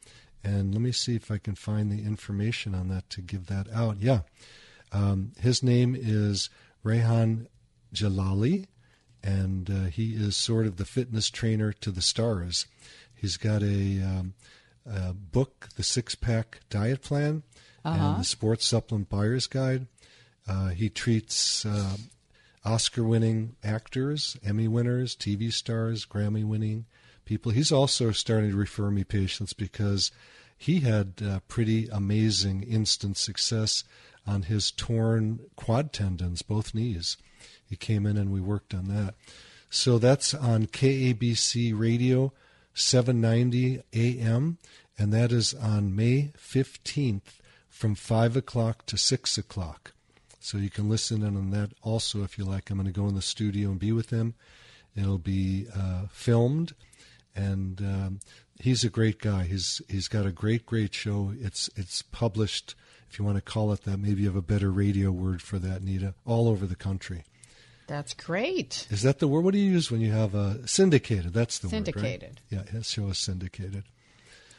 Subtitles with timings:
[0.44, 3.68] And let me see if I can find the information on that to give that
[3.72, 3.98] out.
[4.00, 4.20] Yeah.
[4.90, 6.50] Um, his name is
[6.84, 7.46] Rehan
[7.94, 8.66] Jalali,
[9.22, 12.66] and uh, he is sort of the fitness trainer to the stars.
[13.14, 14.34] He's got a, um,
[14.84, 17.42] a book, The Six Pack Diet Plan,
[17.84, 18.04] Uh-huh.
[18.14, 19.86] and the Sports Supplement Buyer's Guide.
[20.48, 21.96] Uh, he treats uh,
[22.64, 26.86] Oscar winning actors, Emmy winners, TV stars, Grammy winning
[27.32, 27.50] people.
[27.50, 30.10] He's also starting to refer me patients because
[30.54, 33.84] he had uh, pretty amazing instant success
[34.26, 37.16] on his torn quad tendons, both knees.
[37.64, 39.14] He came in and we worked on that.
[39.70, 42.34] So that's on KABC Radio,
[42.74, 44.58] 790 AM,
[44.98, 49.92] and that is on May 15th from 5 o'clock to 6 o'clock.
[50.38, 52.68] So you can listen in on that also if you like.
[52.68, 54.34] I'm going to go in the studio and be with him.
[54.94, 56.74] It'll be uh, filmed,
[57.34, 58.20] and um,
[58.58, 59.44] he's a great guy.
[59.44, 61.32] He's he's got a great great show.
[61.40, 62.74] It's it's published,
[63.10, 63.98] if you want to call it that.
[63.98, 66.14] Maybe you have a better radio word for that, Nita.
[66.26, 67.24] All over the country.
[67.86, 68.86] That's great.
[68.90, 69.44] Is that the word?
[69.44, 71.32] What do you use when you have a syndicated?
[71.34, 72.40] That's the Syndicated.
[72.50, 72.66] word, right?
[72.66, 73.84] Yeah, his show is syndicated.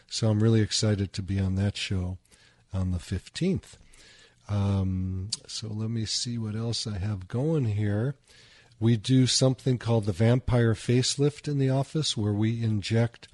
[0.08, 2.18] So I'm really excited to be on that show
[2.72, 3.78] on the 15th.
[4.50, 8.16] Um, so let me see what else I have going here.
[8.84, 13.30] We do something called the vampire facelift in the office where we inject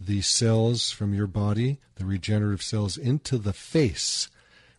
[0.00, 4.30] the cells from your body, the regenerative cells, into the face.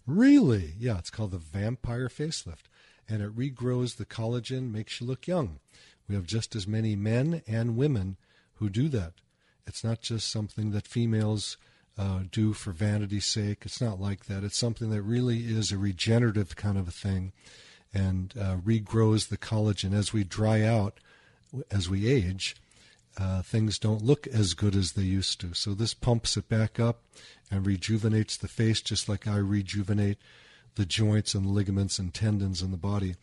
[0.07, 0.73] Really?
[0.79, 2.63] Yeah, it's called the vampire facelift.
[3.07, 5.59] And it regrows the collagen, makes you look young.
[6.07, 8.17] We have just as many men and women
[8.55, 9.13] who do that.
[9.67, 11.55] It's not just something that females
[11.99, 13.59] uh, do for vanity's sake.
[13.61, 14.43] It's not like that.
[14.43, 17.31] It's something that really is a regenerative kind of a thing
[17.93, 20.99] and uh, regrows the collagen as we dry out,
[21.71, 22.55] as we age.
[23.17, 25.53] Uh, things don't look as good as they used to.
[25.53, 27.01] So this pumps it back up
[27.51, 30.19] and rejuvenates the face just like I rejuvenate
[30.75, 33.15] the joints and ligaments and tendons in the body.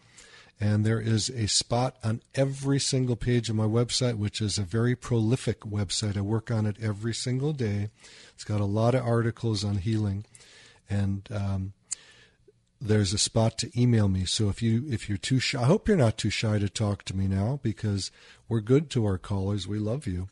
[0.61, 4.63] And there is a spot on every single page of my website, which is a
[4.63, 6.17] very prolific website.
[6.17, 7.91] I work on it every single day.
[8.35, 10.25] It's got a lot of articles on healing.
[10.89, 11.73] And um,
[12.83, 14.25] there's a spot to email me.
[14.25, 17.05] So if you if you're too shy, I hope you're not too shy to talk
[17.05, 18.11] to me now because
[18.49, 19.69] we're good to our callers.
[19.69, 20.29] We love you.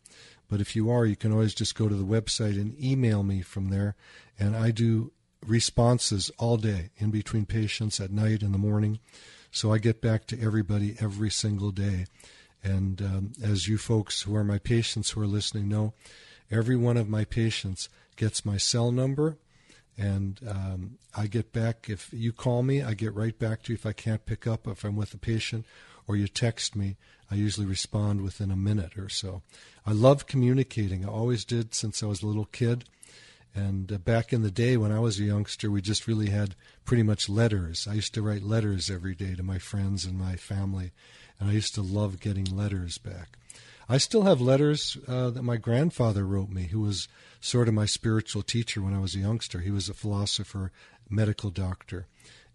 [0.49, 3.41] But if you are, you can always just go to the website and email me
[3.41, 3.95] from there.
[4.37, 5.13] And I do
[5.47, 8.99] responses all day in between patients at night in the morning.
[9.49, 12.05] So I get back to everybody every single day.
[12.63, 15.93] And um, as you folks who are my patients who are listening know,
[16.51, 17.87] every one of my patients
[18.17, 19.37] gets my cell number
[19.97, 21.89] and um, I get back.
[21.89, 23.75] If you call me, I get right back to you.
[23.75, 25.65] If I can't pick up, if I'm with a patient,
[26.07, 26.97] or you text me,
[27.29, 29.41] I usually respond within a minute or so.
[29.85, 31.05] I love communicating.
[31.05, 32.85] I always did since I was a little kid.
[33.53, 36.55] And uh, back in the day when I was a youngster, we just really had
[36.85, 37.87] pretty much letters.
[37.87, 40.91] I used to write letters every day to my friends and my family,
[41.39, 43.37] and I used to love getting letters back.
[43.91, 47.09] I still have letters uh, that my grandfather wrote me, who was
[47.41, 49.59] sort of my spiritual teacher when I was a youngster.
[49.59, 50.71] He was a philosopher,
[51.09, 52.07] medical doctor,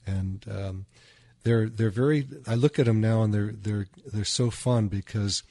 [0.07, 0.87] and um,
[1.43, 2.27] they're they're very.
[2.47, 5.43] I look at them now, and they're they're they're so fun because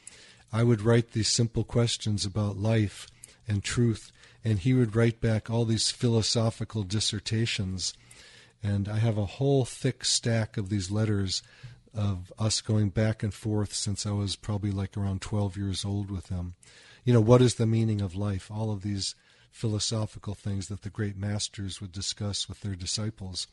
[0.51, 3.05] I would write these simple questions about life
[3.47, 4.11] and truth,
[4.43, 7.93] and he would write back all these philosophical dissertations.
[8.63, 11.43] And I have a whole thick stack of these letters
[11.95, 16.11] of us going back and forth since I was probably like around 12 years old
[16.11, 16.55] with him.
[17.03, 18.51] You know, what is the meaning of life?
[18.51, 19.15] All of these
[19.51, 23.47] philosophical things that the great masters would discuss with their disciples.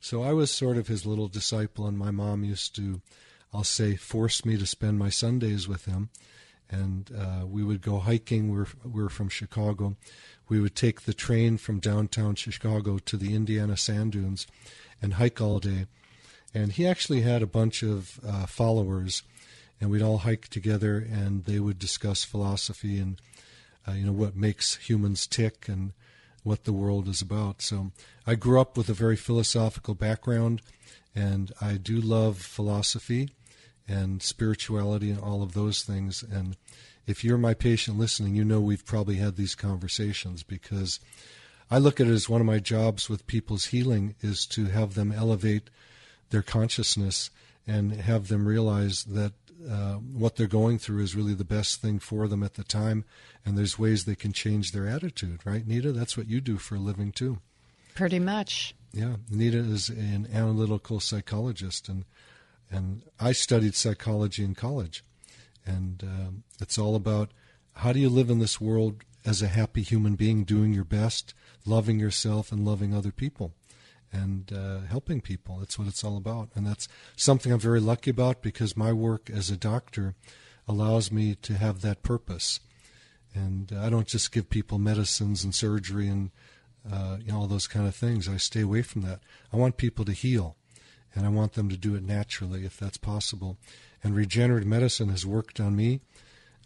[0.00, 3.00] So I was sort of his little disciple, and my mom used to,
[3.52, 6.10] I'll say, force me to spend my Sundays with him.
[6.70, 8.52] And uh, we would go hiking.
[8.52, 9.96] We're, we're from Chicago.
[10.48, 14.46] We would take the train from downtown Chicago to the Indiana sand dunes
[15.00, 15.86] and hike all day.
[16.54, 19.22] And he actually had a bunch of uh, followers,
[19.80, 23.20] and we'd all hike together, and they would discuss philosophy and
[23.86, 25.92] uh, you know what makes humans tick and
[26.42, 27.62] what the world is about.
[27.62, 27.92] So
[28.26, 30.62] I grew up with a very philosophical background,
[31.14, 33.30] and I do love philosophy
[33.86, 36.22] and spirituality and all of those things.
[36.22, 36.56] And
[37.06, 41.00] if you're my patient listening, you know we've probably had these conversations because
[41.70, 44.94] I look at it as one of my jobs with people's healing is to have
[44.94, 45.70] them elevate
[46.30, 47.30] their consciousness
[47.66, 49.32] and have them realize that
[49.68, 53.04] uh, what they're going through is really the best thing for them at the time,
[53.44, 55.92] and there's ways they can change their attitude, right, Nita?
[55.92, 57.38] That's what you do for a living, too.
[57.94, 58.74] Pretty much.
[58.92, 62.04] Yeah, Nita is an analytical psychologist, and
[62.70, 65.02] and I studied psychology in college,
[65.66, 67.30] and um, it's all about
[67.74, 71.34] how do you live in this world as a happy human being, doing your best,
[71.66, 73.52] loving yourself, and loving other people
[74.12, 75.58] and uh, helping people.
[75.58, 76.48] That's what it's all about.
[76.54, 80.14] And that's something I'm very lucky about because my work as a doctor
[80.66, 82.60] allows me to have that purpose.
[83.34, 86.30] And uh, I don't just give people medicines and surgery and
[86.90, 88.28] uh, you know all those kind of things.
[88.28, 89.20] I stay away from that.
[89.52, 90.56] I want people to heal,
[91.14, 93.58] and I want them to do it naturally if that's possible.
[94.02, 96.00] And regenerative medicine has worked on me.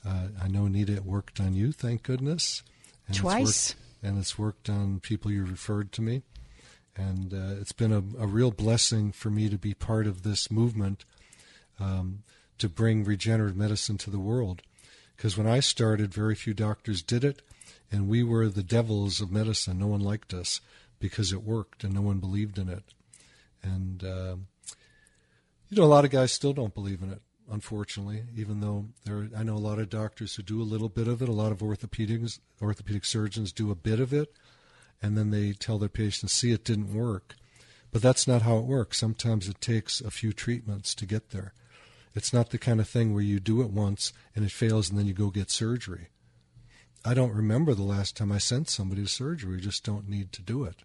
[0.06, 2.62] Uh, I know Nita it worked on you, thank goodness.
[3.08, 3.40] And Twice.
[3.40, 6.22] It's worked, and it's worked on people you referred to me.
[6.96, 10.50] And uh, it's been a, a, real blessing for me to be part of this
[10.50, 11.06] movement
[11.80, 12.22] um,
[12.58, 14.60] to bring regenerative medicine to the world.
[15.16, 17.40] Because when I started, very few doctors did it,
[17.90, 19.78] and we were the devils of medicine.
[19.78, 20.60] No one liked us
[20.98, 22.84] because it worked, and no one believed in it.
[23.62, 24.36] And uh,
[25.72, 28.24] you know, a lot of guys still don't believe in it, unfortunately.
[28.36, 31.22] Even though there, I know a lot of doctors who do a little bit of
[31.22, 31.28] it.
[31.30, 34.34] A lot of orthopedics, orthopedic surgeons do a bit of it,
[35.02, 37.34] and then they tell their patients, see, it didn't work.
[37.90, 38.98] But that's not how it works.
[38.98, 41.52] Sometimes it takes a few treatments to get there.
[42.14, 44.98] It's not the kind of thing where you do it once and it fails and
[44.98, 46.08] then you go get surgery.
[47.04, 49.56] I don't remember the last time I sent somebody to surgery.
[49.56, 50.82] We just don't need to do it.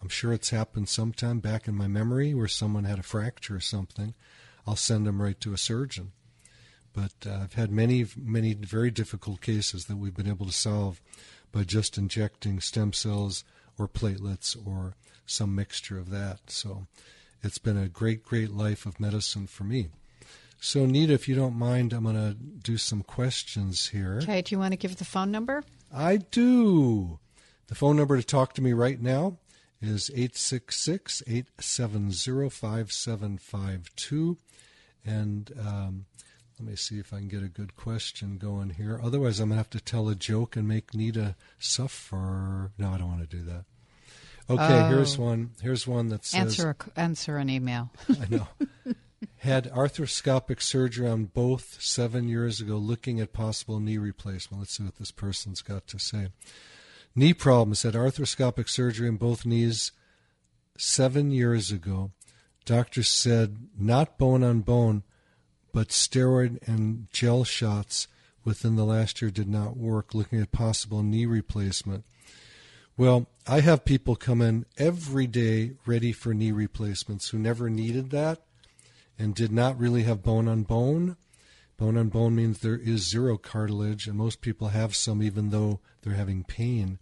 [0.00, 3.60] I'm sure it's happened sometime back in my memory where someone had a fracture or
[3.60, 4.14] something.
[4.66, 6.12] I'll send them right to a surgeon.
[6.92, 11.02] But uh, I've had many, many very difficult cases that we've been able to solve
[11.56, 13.42] by just injecting stem cells
[13.78, 14.94] or platelets or
[15.24, 16.38] some mixture of that.
[16.48, 16.86] So
[17.42, 19.88] it's been a great, great life of medicine for me.
[20.60, 24.18] So, Nita, if you don't mind, I'm going to do some questions here.
[24.22, 25.64] Okay, do you want to give the phone number?
[25.90, 27.20] I do.
[27.68, 29.38] The phone number to talk to me right now
[29.80, 34.36] is 866 870 5752.
[35.06, 36.04] And um,
[36.58, 38.98] let me see if I can get a good question going here.
[39.02, 42.70] Otherwise, I'm going to have to tell a joke and make Nita suffer.
[42.78, 43.64] No, I don't want to do that.
[44.48, 44.88] Okay, Oh.
[44.88, 45.50] here's one.
[45.60, 47.90] Here's one that says Answer a, answer an email.
[48.08, 48.48] I know.
[49.38, 54.60] Had arthroscopic surgery on both seven years ago, looking at possible knee replacement.
[54.60, 56.28] Let's see what this person's got to say.
[57.14, 57.82] Knee problems.
[57.82, 59.92] Had arthroscopic surgery on both knees
[60.78, 62.12] seven years ago.
[62.64, 65.02] Doctor said not bone on bone,
[65.76, 68.08] but steroid and gel shots
[68.46, 70.14] within the last year did not work.
[70.14, 72.06] Looking at possible knee replacement.
[72.96, 78.08] Well, I have people come in every day ready for knee replacements who never needed
[78.08, 78.40] that
[79.18, 81.18] and did not really have bone on bone.
[81.76, 85.80] Bone on bone means there is zero cartilage, and most people have some even though
[86.00, 86.98] they're having pain.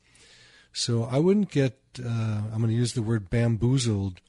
[0.72, 2.08] So I wouldn't get, uh,
[2.52, 4.20] I'm going to use the word bamboozled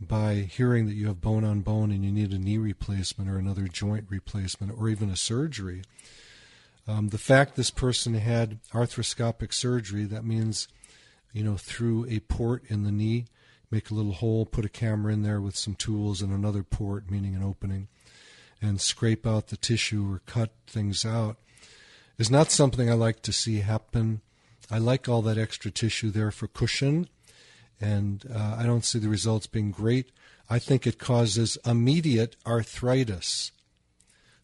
[0.00, 3.38] by hearing that you have bone on bone and you need a knee replacement or
[3.38, 5.82] another joint replacement or even a surgery.
[6.86, 10.68] Um, the fact this person had arthroscopic surgery, that means,
[11.32, 13.26] you know, through a port in the knee,
[13.70, 17.10] make a little hole, put a camera in there with some tools and another port,
[17.10, 17.88] meaning an opening,
[18.60, 21.38] and scrape out the tissue or cut things out,
[22.18, 24.20] is not something I like to see happen.
[24.70, 27.08] I like all that extra tissue there for cushion,
[27.84, 30.10] and uh, I don't see the results being great.
[30.48, 33.52] I think it causes immediate arthritis.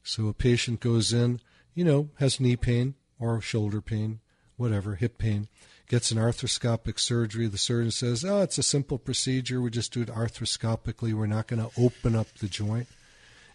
[0.03, 1.41] So a patient goes in,
[1.75, 4.21] you know, has knee pain or shoulder pain,
[4.57, 5.49] whatever, hip pain,
[5.89, 7.47] gets an arthroscopic surgery.
[7.47, 9.63] The surgeon says, oh, it's a simple procedure.
[9.63, 11.15] We just do it arthroscopically.
[11.15, 12.89] We're not going to open up the joint.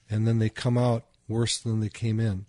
[0.09, 2.45] And then they come out worse than they came in.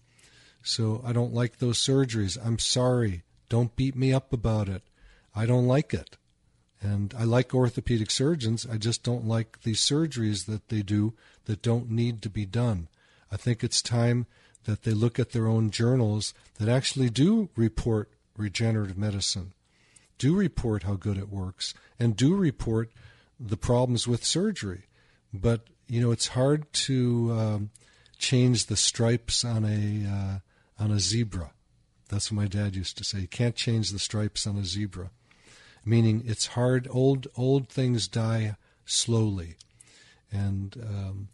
[0.62, 2.38] So I don't like those surgeries.
[2.42, 3.22] I'm sorry.
[3.48, 4.82] Don't beat me up about it.
[5.34, 6.16] I don't like it.
[6.86, 8.64] And I like orthopedic surgeons.
[8.70, 11.14] I just don't like these surgeries that they do
[11.46, 12.86] that don't need to be done.
[13.30, 14.26] I think it's time
[14.64, 19.52] that they look at their own journals that actually do report regenerative medicine,
[20.18, 22.92] do report how good it works, and do report
[23.40, 24.84] the problems with surgery.
[25.34, 27.70] But, you know, it's hard to um,
[28.16, 31.50] change the stripes on a, uh, on a zebra.
[32.08, 33.20] That's what my dad used to say.
[33.20, 35.10] You can't change the stripes on a zebra
[35.86, 36.88] meaning it's hard.
[36.90, 39.54] Old old things die slowly,
[40.30, 41.28] and um,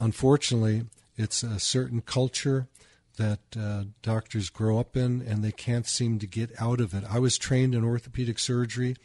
[0.00, 0.84] unfortunately,
[1.16, 2.66] it's a certain culture
[3.16, 7.04] that uh, doctors grow up in, and they can't seem to get out of it.
[7.08, 8.96] I was trained in orthopedic surgery,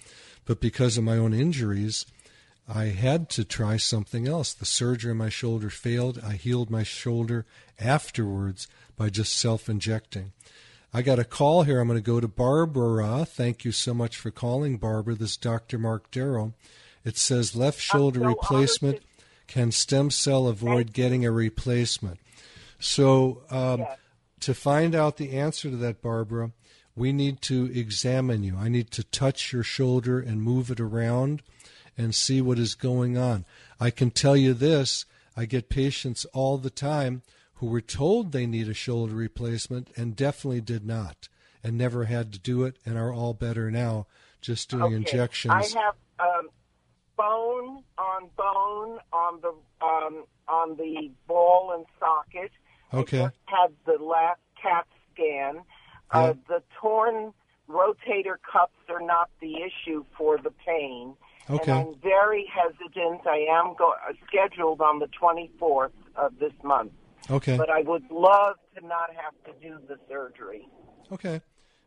[0.46, 2.05] but because of my own injuries.
[2.72, 4.53] I had to try something else.
[4.53, 6.22] The surgery on my shoulder failed.
[6.24, 7.48] I healed my shoulder
[7.79, 10.34] afterwards by just self injecting.
[10.93, 11.79] I got a call here.
[11.79, 13.25] I'm going to go to Barbara.
[13.25, 15.15] Thank you so much for calling, Barbara.
[15.15, 15.77] This is Dr.
[15.77, 16.53] Marc Darrow.
[17.05, 19.01] It says left shoulder so replacement.
[19.48, 22.19] Can stem cell avoid getting a replacement?
[22.79, 23.98] So, um, Yes.
[24.41, 26.51] to find out the answer to that, Barbara,
[26.96, 28.58] we need to examine you.
[28.58, 31.41] I need to touch your shoulder and move it around
[31.98, 33.46] and see what is going on.
[33.79, 35.05] I can tell you this
[35.38, 37.22] I get patients all the time
[37.60, 41.28] who were told they need a shoulder replacement and definitely did not
[41.63, 44.08] and never had to do it and are all better now
[44.42, 44.96] just doing Okay.
[44.96, 45.54] injections.
[45.54, 46.50] I have um,
[47.18, 49.54] bone on bone on the
[49.86, 52.51] um, on the ball and socket.
[52.94, 53.24] Okay.
[53.24, 55.62] I just had the last CAT scan.
[56.12, 57.34] Uh, the torn
[57.70, 61.13] rotator cuffs are not the issue for the pain.
[61.50, 61.72] Okay.
[61.72, 63.28] And I'm very hesitant.
[63.28, 63.94] I am go-
[64.28, 66.94] scheduled on the 24th of this month,
[67.29, 67.57] okay.
[67.57, 70.67] but I would love to not have to do the surgery.
[71.12, 71.41] Okay.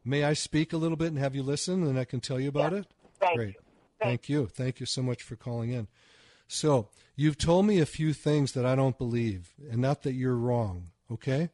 [0.04, 2.48] May I speak a little bit and have you listen and I can tell you
[2.48, 2.86] about it?
[3.20, 3.54] Thank Great.
[3.54, 3.60] you.
[4.00, 4.46] Thank you.
[4.46, 5.86] Thank you so much for calling in.
[6.48, 10.36] So, you've told me a few things that I don't believe, and not that you're
[10.36, 11.50] wrong, okay?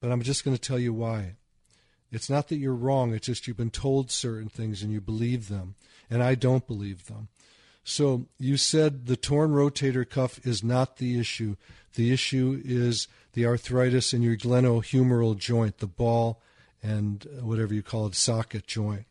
[0.00, 1.36] But I'm just going to tell you why.
[2.10, 5.48] It's not that you're wrong, it's just you've been told certain things and you believe
[5.48, 5.74] them,
[6.10, 7.28] and I don't believe them.
[7.88, 11.54] So, you said the torn rotator cuff is not the issue.
[11.94, 16.42] The issue is the arthritis in your glenohumeral joint, the ball
[16.82, 19.04] and uh, whatever you call it, socket joint.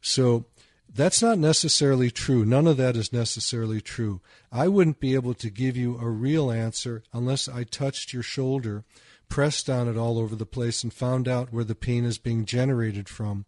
[0.00, 0.46] So
[0.94, 2.44] that's not necessarily true.
[2.44, 4.20] None of that is necessarily true.
[4.50, 8.84] I wouldn't be able to give you a real answer unless I touched your shoulder,
[9.28, 12.44] pressed on it all over the place, and found out where the pain is being
[12.44, 13.46] generated from,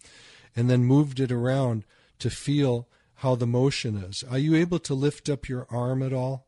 [0.56, 1.84] and then moved it around
[2.18, 4.24] to feel how the motion is.
[4.30, 6.46] Are you able to lift up your arm at all?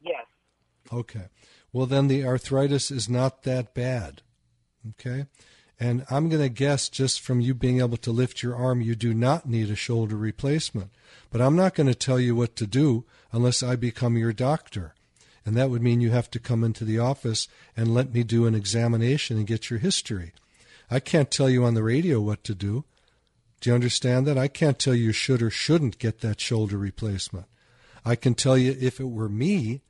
[0.00, 0.26] Yes.
[0.92, 1.26] Okay.
[1.72, 4.22] well, then the arthritis is not that bad.
[4.90, 5.26] Okay?
[5.80, 8.94] And I'm going to guess just from you being able to lift your arm, you
[8.94, 10.90] do not need a shoulder replacement.
[11.30, 14.94] But I'm not going to tell you what to do unless I become your doctor.
[15.44, 18.46] And that would mean you have to come into the office and let me do
[18.46, 20.32] an examination and get your history.
[20.90, 22.84] I can't tell you on the radio what to do.
[23.62, 24.36] Do you understand that?
[24.36, 27.46] I can't tell you should or shouldn't get that shoulder replacement.
[28.04, 29.82] I can tell you if it were me,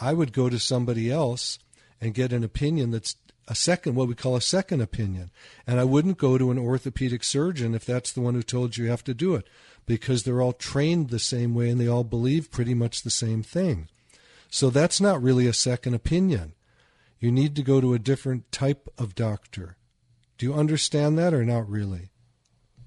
[0.00, 1.58] I would go to somebody else
[2.00, 3.16] and get an opinion that's
[3.46, 5.30] a second, what we call a second opinion.
[5.66, 8.84] And I wouldn't go to an orthopedic surgeon if that's the one who told you
[8.84, 9.46] you have to do it,
[9.84, 13.42] because they're all trained the same way and they all believe pretty much the same
[13.42, 13.88] thing.
[14.48, 16.54] So that's not really a second opinion.
[17.20, 19.76] You need to go to a different type of doctor.
[20.38, 22.08] Do you understand that or not really?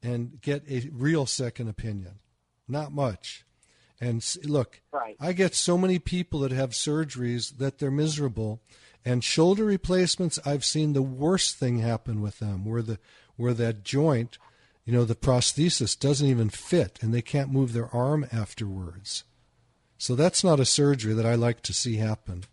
[0.01, 2.19] and get a real second opinion?
[2.67, 3.45] Not much.
[3.99, 5.15] And look, right.
[5.19, 8.61] I get so many people that have surgeries that they're miserable
[9.07, 12.99] and shoulder replacements, I've seen the worst thing happen with them, where the
[13.37, 14.37] where that joint,
[14.83, 19.23] you know, the prosthesis doesn't even fit, and they can't move their arm afterwards.
[19.97, 22.43] So that's not a surgery that I like to see happen.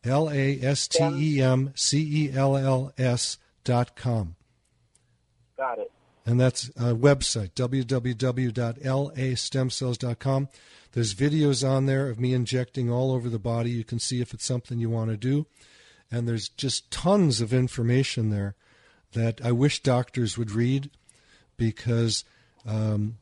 [0.05, 4.37] L A S T E M C E L L S dot com.
[5.57, 5.91] Got it.
[6.25, 10.49] And that's a website, www.lastemcells.com.
[10.93, 13.71] There's videos on there of me injecting all over the body.
[13.71, 15.47] You can see if it's something you want to do.
[16.11, 18.55] And there's just tons of information there
[19.12, 20.91] that I wish doctors would read
[21.57, 22.25] because
[22.67, 23.17] um,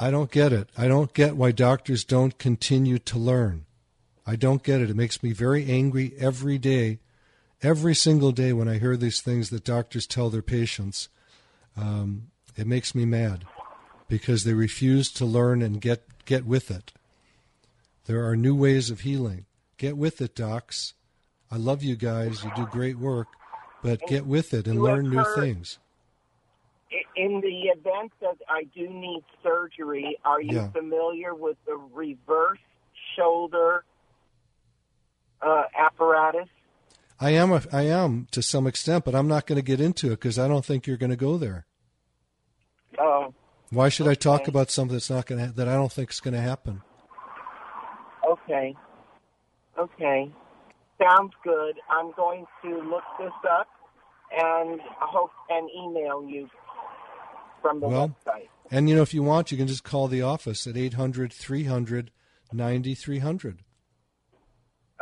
[0.00, 0.70] I don't get it.
[0.76, 3.66] I don't get why doctors don't continue to learn.
[4.28, 4.90] I don't get it.
[4.90, 6.98] It makes me very angry every day,
[7.62, 11.08] every single day when I hear these things that doctors tell their patients.
[11.76, 13.44] Um, it makes me mad
[14.08, 16.92] because they refuse to learn and get Get with it.
[18.04, 19.46] There are new ways of healing.
[19.78, 20.92] Get with it, docs.
[21.50, 22.44] I love you guys.
[22.44, 23.28] You do great work,
[23.82, 25.78] but get with it and learn new things.
[27.16, 30.68] In the event that I do need surgery, are you yeah.
[30.68, 32.58] familiar with the reverse
[33.16, 33.84] shoulder
[35.42, 36.48] uh, apparatus?
[37.20, 37.52] I am.
[37.52, 40.38] A, I am to some extent, but I'm not going to get into it because
[40.38, 41.66] I don't think you're going to go there.
[42.98, 43.34] Oh.
[43.70, 44.12] Why should okay.
[44.12, 46.40] I talk about something that's not going to that I don't think is going to
[46.40, 46.82] happen?
[48.28, 48.74] Okay.
[49.78, 50.30] Okay.
[51.00, 51.76] Sounds good.
[51.90, 53.68] I'm going to look this up
[54.32, 56.48] and hope and email you
[57.62, 58.48] from the well, website.
[58.70, 62.10] And you know, if you want, you can just call the office at 800 300
[62.52, 63.58] 9300.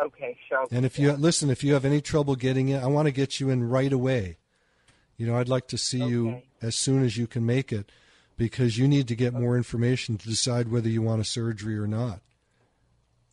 [0.03, 0.67] Okay, sure.
[0.71, 3.41] And if you listen, if you have any trouble getting in, I want to get
[3.41, 4.39] you in right away.
[5.17, 6.11] You know, I'd like to see okay.
[6.11, 7.91] you as soon as you can make it
[8.37, 11.87] because you need to get more information to decide whether you want a surgery or
[11.87, 12.21] not.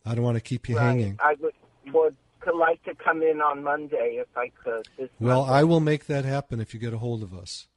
[0.06, 0.84] I don't want to keep you Right.
[0.84, 1.18] hanging.
[1.20, 1.54] I would
[1.92, 4.86] would could like to come in on Monday if I could.
[5.18, 5.52] Well, Monday.
[5.54, 7.68] I will make that happen if you get a hold of us.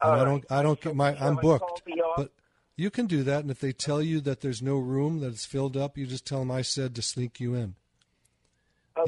[0.00, 0.44] I don't.
[0.50, 1.16] I don't get my.
[1.16, 1.82] I'm booked,
[2.16, 2.32] but
[2.76, 3.40] you can do that.
[3.40, 6.26] And if they tell you that there's no room, that it's filled up, you just
[6.26, 7.74] tell them I said to sneak you in.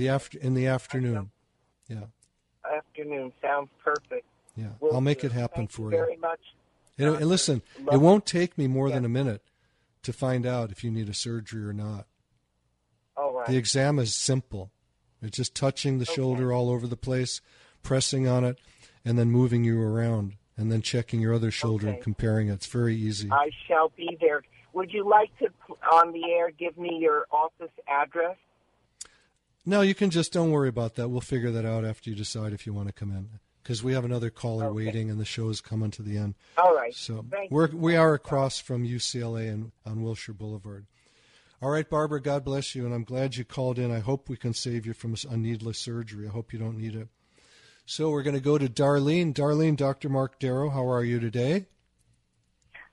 [0.01, 0.07] Okay.
[0.07, 1.31] The after in the afternoon.
[1.89, 2.05] Yeah,
[2.71, 4.27] afternoon sounds perfect.
[4.57, 4.69] yeah.
[4.81, 5.27] Will I'll make do.
[5.27, 6.05] it happen Thank for you you.
[6.05, 6.41] very much.
[6.99, 7.17] Doctor.
[7.17, 9.43] and listen, it won't take me more than a minute
[10.03, 12.07] to find out if you need a surgery or not.
[13.17, 13.47] All right.
[13.49, 14.71] The exam is simple.
[15.23, 17.41] It's just touching the shoulder all over the place,
[17.83, 18.59] pressing on it,
[19.05, 22.55] and then moving you around, and then checking your other shoulder and comparing it.
[22.55, 23.31] It's very easy.
[23.31, 24.43] I shall be there.
[24.73, 25.49] Would you like to,
[25.93, 28.37] on the air, give me your office address?
[29.67, 31.09] No, you can just don't worry about that.
[31.09, 33.29] We'll figure that out after you decide if you want to come in,
[33.63, 34.75] because we have another caller Okay.
[34.75, 36.35] waiting, and the show is coming to the end.
[36.57, 36.95] All right.
[36.95, 40.87] So Thank we're we are across from UCLA and on Wilshire Boulevard.
[41.63, 42.23] All right, Barbara.
[42.23, 43.91] God bless you, and I'm glad you called in.
[43.93, 46.27] I hope we can save you from a needless surgery.
[46.27, 47.09] I hope you don't need it.
[47.85, 49.35] So we're going to go to Darlene.
[49.35, 50.09] Darlene, Dr.
[50.09, 51.67] Marc Darrow, how are you today?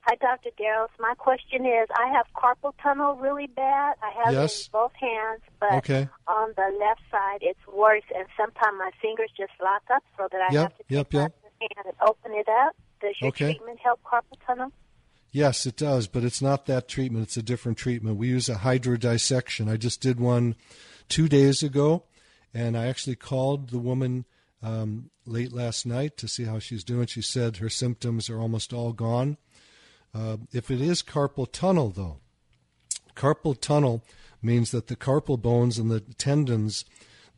[0.08, 0.48] Hi, Dr.
[0.56, 0.88] Darrows.
[0.98, 3.94] My question is I have carpal tunnel really bad.
[4.02, 4.60] I have Yes.
[4.62, 6.08] it in both hands, but Okay.
[6.26, 10.40] on the left side it's worse, and sometimes my fingers just lock up so that
[10.40, 11.32] I Yep, have to take yep, yep.
[11.60, 12.74] hand and open it up.
[13.02, 13.52] Does your Okay.
[13.52, 14.72] treatment help carpal tunnel?
[15.30, 17.24] Yes, it does, but it's not that treatment.
[17.24, 18.16] It's a different treatment.
[18.16, 19.70] We use a hydrodissection.
[19.70, 20.56] I just did one
[21.10, 22.04] two days ago,
[22.54, 24.24] and I actually called the woman
[24.62, 27.06] um, late last night to see how she's doing.
[27.08, 29.36] She said her symptoms are almost all gone.
[30.14, 32.18] Uh, if it is carpal tunnel, though,
[33.14, 34.02] carpal tunnel
[34.42, 36.84] means that the carpal bones and the tendons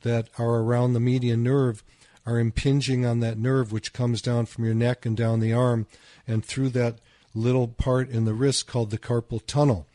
[0.02, 1.82] that are around the median nerve
[2.26, 5.86] are impinging on that nerve, which comes down from your neck and down the arm
[6.26, 6.98] and through that
[7.34, 9.86] little part in the wrist called the carpal tunnel.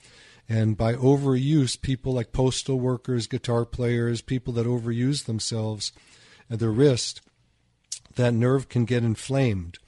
[0.47, 5.91] And by overuse, people like postal workers, guitar players, people that overuse themselves
[6.49, 7.21] at their wrist,
[8.15, 9.79] that nerve can get inflamed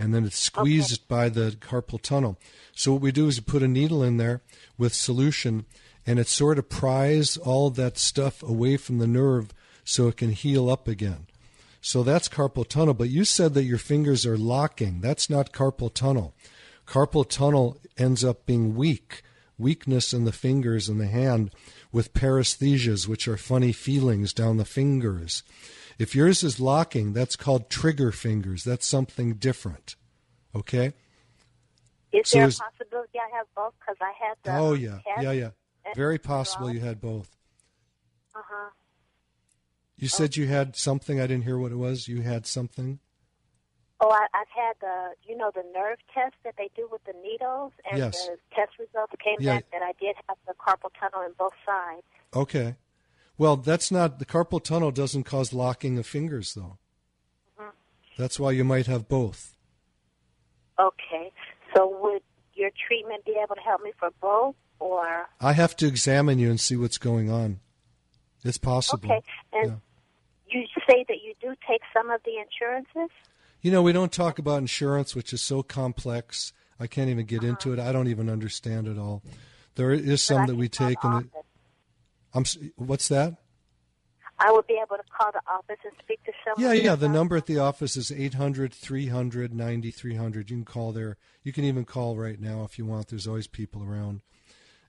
[0.00, 2.38] and then it's squeezed by the carpal tunnel.
[2.72, 4.40] So what we do is we put a needle in there
[4.78, 5.66] with solution,
[6.06, 9.52] and it sort of pries all that stuff away from the nerve
[9.84, 11.26] so it can heal up again.
[11.82, 12.94] So that's carpal tunnel.
[12.94, 15.02] But you said that your fingers are locking.
[15.02, 16.34] That's not carpal tunnel.
[16.86, 19.22] Carpal tunnel ends up being weak,
[19.58, 21.50] weakness in the fingers and the hand
[21.92, 25.42] with paresthesias, which are funny feelings down the fingers.
[26.00, 28.64] If yours is locking, that's called trigger fingers.
[28.64, 29.96] That's something different.
[30.56, 30.94] Okay?
[32.10, 33.74] Is So there a possibility I have both?
[33.78, 35.00] Because I had the Oh, yeah.
[35.20, 35.50] Yeah, yeah.
[35.94, 37.36] Very possible you had both.
[38.34, 38.70] Uh-huh.
[39.98, 41.20] You said you had something.
[41.20, 42.08] I didn't hear what it was.
[42.08, 42.98] You had something?
[44.00, 47.12] Oh, I, I've had the, you know, the nerve test that they do with the
[47.22, 48.26] needles, and Yes.
[48.26, 49.56] the test results came Yeah.
[49.56, 52.06] back that I did have the carpal tunnel in both sides.
[52.34, 52.76] Okay.
[53.40, 56.76] Well, that's not the carpal tunnel doesn't cause locking of fingers though.
[57.58, 57.72] Mhm.
[58.18, 59.56] That's why you might have both.
[60.78, 61.32] Okay.
[61.74, 62.22] So would
[62.52, 66.50] your treatment be able to help me for both, or I have to examine you
[66.50, 67.60] and see what's going on.
[68.44, 69.10] It's possible.
[69.10, 69.22] okay?
[69.54, 69.80] And
[70.46, 73.08] you say that you do take some of the insurances.
[73.62, 76.52] You know, we don't talk about insurance, which is so complex.
[76.78, 77.78] I can't even get into it.
[77.78, 79.22] I don't even understand it all.
[79.76, 81.30] There is some that we take, and it,
[82.34, 82.44] I'm.
[82.76, 83.36] What's that?
[84.42, 86.74] I would be able to call the office and speak to someone.
[86.74, 86.94] Yeah, yeah.
[86.94, 90.50] The number at the office is 800 300 9300.
[90.50, 91.18] You can call there.
[91.42, 93.08] You can even call right now if you want.
[93.08, 94.22] There's always people around.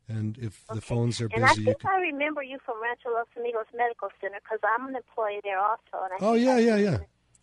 [0.08, 1.90] And if the phones are busy, And I think can.
[1.90, 5.82] I remember you from Rancho Los Amigos Medical Center because I'm an employee there also.
[5.94, 6.98] And I Oh, yeah, yeah, yeah.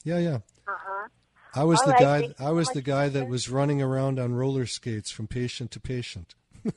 [0.04, 0.38] Yeah, yeah.
[0.66, 1.08] Uh huh.
[1.54, 2.44] I was All the right, guy.
[2.46, 6.34] I was the guy that was running around on roller skates from patient to patient.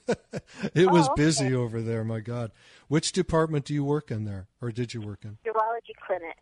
[0.73, 1.23] it was Oh, okay.
[1.23, 2.03] busy over there.
[2.03, 2.51] My God,
[2.87, 5.37] which department do you work in there, or did you work in?
[5.45, 6.37] Urology clinic.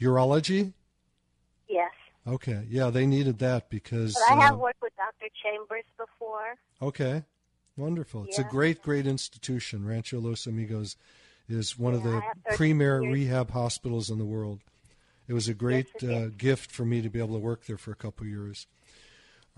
[0.00, 0.72] Urology.
[1.68, 1.90] Yes.
[2.26, 4.14] Okay, yeah, they needed that because.
[4.14, 5.30] But I have uh, worked with Dr.
[5.42, 6.56] Chambers before.
[6.82, 7.24] Okay,
[7.76, 8.24] wonderful.
[8.24, 9.86] It's a great, great institution.
[9.86, 10.96] Rancho Los Amigos
[11.48, 13.12] is one of the I have 13 premier years.
[13.12, 14.60] rehab hospitals in the world.
[15.28, 17.78] It was a great it uh, gift for me to be able to work there
[17.78, 18.66] for a couple of years.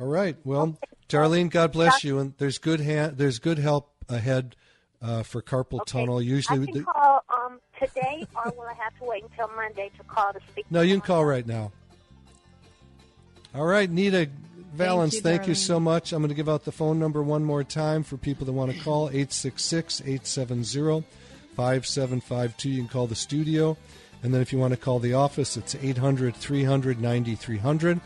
[0.00, 0.78] All right, well,
[1.08, 2.18] Darlene, God bless you.
[2.18, 4.56] And there's good ha- there's good help ahead
[5.00, 6.20] uh, for carpal tunnel.
[6.20, 9.90] Usually, I can the- call um, today, or will I have to wait until Monday
[9.98, 10.66] to call to speak?
[10.70, 11.72] no, to you can call right now.
[13.54, 14.30] All right, Nita
[14.76, 16.12] Vallens, you, thank you so much.
[16.12, 18.72] I'm going to give out the phone number one more time for people that want
[18.72, 21.04] to call 866 870
[21.54, 22.70] 5752.
[22.70, 23.76] You can call the studio.
[24.22, 28.00] And then if you want to call the office, it's 800 300 9300.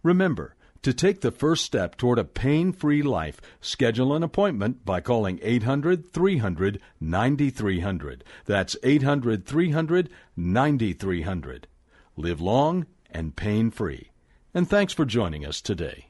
[0.03, 0.54] Remember,
[0.85, 5.39] to take the first step toward a pain free life, schedule an appointment by calling
[5.41, 8.23] 800 300 9300.
[8.45, 11.67] That's 800 300 9300.
[12.15, 14.11] Live long and pain free.
[14.53, 16.09] And thanks for joining us today.